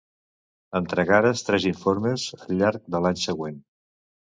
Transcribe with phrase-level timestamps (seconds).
[0.79, 3.63] Entregares tres informes al llarg de l'any següent.